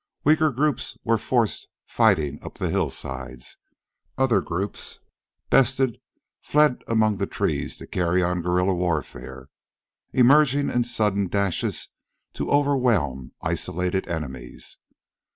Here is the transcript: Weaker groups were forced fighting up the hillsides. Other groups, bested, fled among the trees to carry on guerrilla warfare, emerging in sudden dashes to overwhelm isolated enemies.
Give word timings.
Weaker 0.23 0.49
groups 0.49 0.97
were 1.03 1.19
forced 1.19 1.67
fighting 1.85 2.43
up 2.43 2.55
the 2.55 2.71
hillsides. 2.71 3.57
Other 4.17 4.41
groups, 4.41 4.97
bested, 5.51 5.99
fled 6.41 6.83
among 6.87 7.17
the 7.17 7.27
trees 7.27 7.77
to 7.77 7.85
carry 7.85 8.23
on 8.23 8.41
guerrilla 8.41 8.73
warfare, 8.73 9.49
emerging 10.11 10.71
in 10.71 10.85
sudden 10.85 11.27
dashes 11.27 11.89
to 12.33 12.49
overwhelm 12.49 13.33
isolated 13.43 14.07
enemies. 14.09 14.79